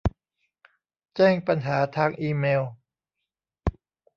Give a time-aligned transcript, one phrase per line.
[1.15, 2.61] แจ้งปัญหาทางอีเมล